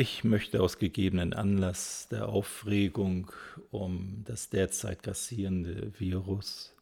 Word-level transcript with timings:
Ich 0.00 0.24
möchte 0.24 0.62
aus 0.62 0.78
gegebenen 0.78 1.34
Anlass 1.34 2.08
der 2.10 2.30
Aufregung 2.30 3.30
um 3.70 4.24
das 4.24 4.48
derzeit 4.48 5.02
grassierende 5.02 5.92
Virus 6.00 6.74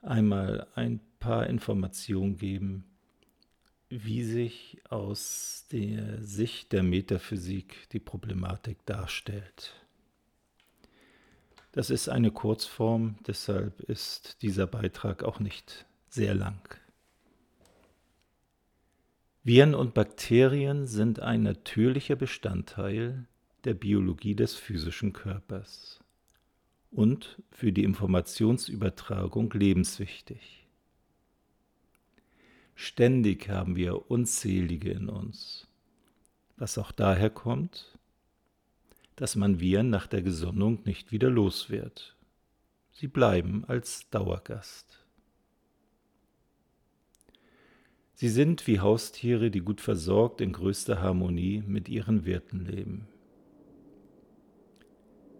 einmal 0.00 0.68
ein 0.76 1.00
paar 1.18 1.48
Informationen 1.48 2.36
geben, 2.36 2.84
wie 3.88 4.22
sich 4.22 4.80
aus 4.88 5.66
der 5.72 6.22
Sicht 6.22 6.70
der 6.70 6.84
Metaphysik 6.84 7.88
die 7.90 7.98
Problematik 7.98 8.86
darstellt. 8.86 9.74
Das 11.72 11.90
ist 11.90 12.08
eine 12.08 12.30
Kurzform, 12.30 13.16
deshalb 13.26 13.80
ist 13.80 14.42
dieser 14.42 14.68
Beitrag 14.68 15.24
auch 15.24 15.40
nicht 15.40 15.86
sehr 16.08 16.36
lang. 16.36 16.79
Viren 19.42 19.74
und 19.74 19.94
Bakterien 19.94 20.86
sind 20.86 21.20
ein 21.20 21.42
natürlicher 21.42 22.14
Bestandteil 22.14 23.26
der 23.64 23.72
Biologie 23.72 24.34
des 24.34 24.54
physischen 24.54 25.14
Körpers 25.14 26.00
und 26.90 27.40
für 27.50 27.72
die 27.72 27.84
Informationsübertragung 27.84 29.50
lebenswichtig. 29.52 30.66
Ständig 32.74 33.48
haben 33.48 33.76
wir 33.76 34.10
unzählige 34.10 34.90
in 34.90 35.08
uns, 35.08 35.66
was 36.58 36.76
auch 36.76 36.92
daher 36.92 37.30
kommt, 37.30 37.98
dass 39.16 39.36
man 39.36 39.58
Viren 39.58 39.88
nach 39.88 40.06
der 40.06 40.20
Gesonnung 40.20 40.80
nicht 40.84 41.12
wieder 41.12 41.30
los 41.30 41.70
wird. 41.70 42.14
Sie 42.92 43.08
bleiben 43.08 43.64
als 43.66 44.10
Dauergast. 44.10 44.99
Sie 48.20 48.28
sind 48.28 48.66
wie 48.66 48.80
Haustiere, 48.80 49.50
die 49.50 49.60
gut 49.60 49.80
versorgt 49.80 50.42
in 50.42 50.52
größter 50.52 51.00
Harmonie 51.00 51.64
mit 51.66 51.88
ihren 51.88 52.26
Wirten 52.26 52.66
leben. 52.66 53.08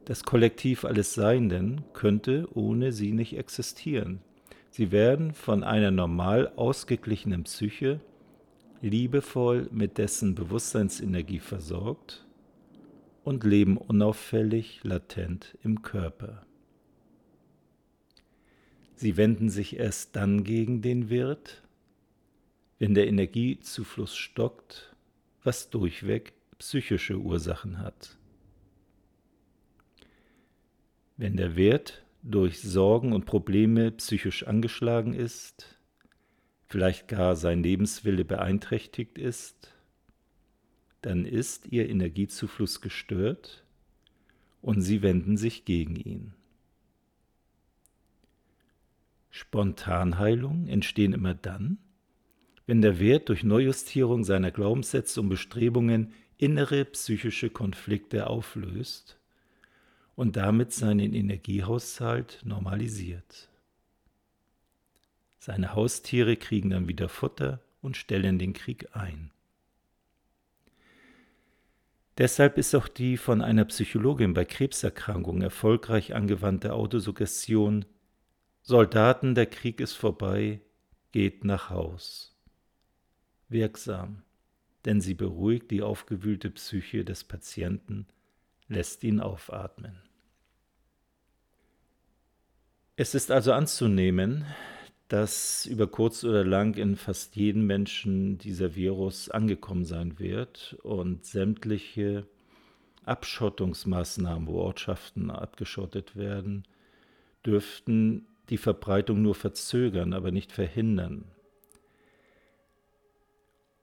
Das 0.06 0.24
Kollektiv 0.24 0.86
alles 0.86 1.12
Seienden 1.12 1.84
könnte 1.92 2.48
ohne 2.54 2.92
sie 2.92 3.12
nicht 3.12 3.36
existieren. 3.36 4.22
Sie 4.70 4.92
werden 4.92 5.34
von 5.34 5.62
einer 5.62 5.90
normal 5.90 6.54
ausgeglichenen 6.56 7.44
Psyche 7.44 8.00
liebevoll 8.80 9.68
mit 9.70 9.98
dessen 9.98 10.34
Bewusstseinsenergie 10.34 11.40
versorgt 11.40 12.24
und 13.24 13.44
leben 13.44 13.76
unauffällig 13.76 14.80
latent 14.84 15.58
im 15.62 15.82
Körper. 15.82 16.46
Sie 18.94 19.18
wenden 19.18 19.50
sich 19.50 19.78
erst 19.78 20.16
dann 20.16 20.44
gegen 20.44 20.80
den 20.80 21.10
Wirt, 21.10 21.62
wenn 22.80 22.94
der 22.94 23.06
Energiezufluss 23.06 24.16
stockt, 24.16 24.96
was 25.44 25.68
durchweg 25.68 26.32
psychische 26.58 27.18
Ursachen 27.18 27.78
hat. 27.78 28.16
Wenn 31.18 31.36
der 31.36 31.56
Wert 31.56 32.02
durch 32.22 32.62
Sorgen 32.62 33.12
und 33.12 33.26
Probleme 33.26 33.90
psychisch 33.92 34.46
angeschlagen 34.46 35.12
ist, 35.12 35.78
vielleicht 36.68 37.06
gar 37.06 37.36
sein 37.36 37.62
Lebenswille 37.62 38.24
beeinträchtigt 38.24 39.18
ist, 39.18 39.74
dann 41.02 41.26
ist 41.26 41.66
ihr 41.66 41.86
Energiezufluss 41.90 42.80
gestört 42.80 43.62
und 44.62 44.80
sie 44.80 45.02
wenden 45.02 45.36
sich 45.36 45.66
gegen 45.66 45.96
ihn. 45.96 46.32
Spontanheilungen 49.28 50.66
entstehen 50.66 51.12
immer 51.12 51.34
dann, 51.34 51.76
wenn 52.70 52.82
der 52.82 53.00
Wert 53.00 53.28
durch 53.28 53.42
Neujustierung 53.42 54.22
seiner 54.22 54.52
Glaubenssätze 54.52 55.20
und 55.20 55.28
Bestrebungen 55.28 56.12
innere 56.38 56.84
psychische 56.84 57.50
Konflikte 57.50 58.28
auflöst 58.28 59.18
und 60.14 60.36
damit 60.36 60.72
seinen 60.72 61.12
Energiehaushalt 61.12 62.38
normalisiert. 62.44 63.48
Seine 65.40 65.74
Haustiere 65.74 66.36
kriegen 66.36 66.70
dann 66.70 66.86
wieder 66.86 67.08
Futter 67.08 67.58
und 67.82 67.96
stellen 67.96 68.38
den 68.38 68.52
Krieg 68.52 68.86
ein. 68.92 69.32
Deshalb 72.18 72.56
ist 72.56 72.72
auch 72.76 72.86
die 72.86 73.16
von 73.16 73.42
einer 73.42 73.64
Psychologin 73.64 74.32
bei 74.32 74.44
Krebserkrankungen 74.44 75.42
erfolgreich 75.42 76.14
angewandte 76.14 76.72
Autosuggestion 76.74 77.84
Soldaten, 78.62 79.34
der 79.34 79.46
Krieg 79.46 79.80
ist 79.80 79.94
vorbei, 79.94 80.60
geht 81.10 81.42
nach 81.42 81.70
Haus 81.70 82.29
wirksam, 83.50 84.22
denn 84.84 85.00
sie 85.00 85.14
beruhigt 85.14 85.70
die 85.70 85.82
aufgewühlte 85.82 86.50
Psyche 86.50 87.04
des 87.04 87.24
Patienten, 87.24 88.06
lässt 88.68 89.04
ihn 89.04 89.20
aufatmen. 89.20 90.00
Es 92.96 93.14
ist 93.14 93.30
also 93.30 93.52
anzunehmen, 93.52 94.44
dass 95.08 95.66
über 95.66 95.88
kurz 95.88 96.22
oder 96.22 96.44
lang 96.44 96.74
in 96.76 96.96
fast 96.96 97.34
jedem 97.34 97.66
Menschen 97.66 98.38
dieser 98.38 98.76
Virus 98.76 99.28
angekommen 99.28 99.84
sein 99.84 100.18
wird 100.18 100.76
und 100.82 101.24
sämtliche 101.24 102.26
Abschottungsmaßnahmen, 103.04 104.46
wo 104.46 104.60
Ortschaften 104.60 105.30
abgeschottet 105.30 106.14
werden, 106.14 106.64
dürften 107.44 108.26
die 108.50 108.58
Verbreitung 108.58 109.22
nur 109.22 109.34
verzögern, 109.34 110.12
aber 110.12 110.30
nicht 110.30 110.52
verhindern 110.52 111.24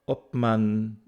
ob 0.07 0.33
man 0.33 0.99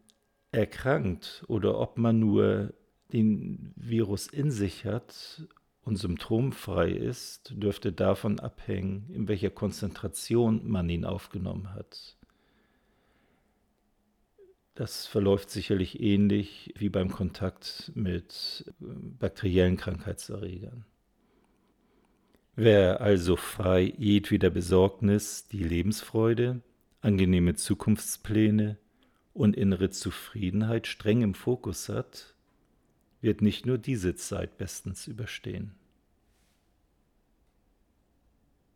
erkrankt 0.51 1.43
oder 1.47 1.79
ob 1.79 1.97
man 1.97 2.19
nur 2.19 2.73
den 3.11 3.73
Virus 3.75 4.27
in 4.27 4.51
sich 4.51 4.85
hat 4.85 5.47
und 5.83 5.95
symptomfrei 5.95 6.91
ist, 6.91 7.53
dürfte 7.55 7.91
davon 7.91 8.39
abhängen, 8.39 9.09
in 9.11 9.27
welcher 9.27 9.49
Konzentration 9.49 10.69
man 10.69 10.87
ihn 10.89 11.05
aufgenommen 11.05 11.73
hat. 11.73 12.17
Das 14.75 15.07
verläuft 15.07 15.49
sicherlich 15.49 15.99
ähnlich 15.99 16.73
wie 16.77 16.89
beim 16.89 17.09
Kontakt 17.09 17.91
mit 17.95 18.71
äh, 18.79 18.85
bakteriellen 19.19 19.75
Krankheitserregern. 19.75 20.85
Wer 22.55 23.01
also 23.01 23.35
frei 23.35 23.93
jedweder 23.97 24.49
Besorgnis 24.49 25.47
die 25.47 25.63
Lebensfreude, 25.63 26.61
angenehme 27.01 27.55
Zukunftspläne, 27.55 28.77
und 29.39 29.55
innere 29.55 29.89
Zufriedenheit 29.89 30.85
streng 30.85 31.21
im 31.21 31.33
Fokus 31.33 31.87
hat, 31.87 32.35
wird 33.21 33.41
nicht 33.41 33.65
nur 33.65 33.77
diese 33.77 34.15
Zeit 34.15 34.57
bestens 34.57 35.07
überstehen. 35.07 35.71